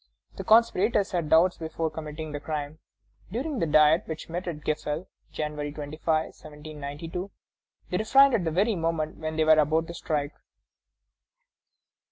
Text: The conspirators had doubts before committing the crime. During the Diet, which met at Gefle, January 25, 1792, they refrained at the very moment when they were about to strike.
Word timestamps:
The 0.37 0.43
conspirators 0.43 1.11
had 1.11 1.29
doubts 1.29 1.59
before 1.59 1.91
committing 1.91 2.31
the 2.31 2.39
crime. 2.39 2.79
During 3.31 3.59
the 3.59 3.67
Diet, 3.67 4.01
which 4.07 4.29
met 4.29 4.47
at 4.47 4.61
Gefle, 4.65 5.05
January 5.31 5.71
25, 5.71 6.05
1792, 6.23 7.29
they 7.91 7.97
refrained 7.97 8.33
at 8.33 8.43
the 8.43 8.49
very 8.49 8.75
moment 8.75 9.17
when 9.19 9.35
they 9.35 9.43
were 9.45 9.51
about 9.59 9.85
to 9.85 9.93
strike. 9.93 10.33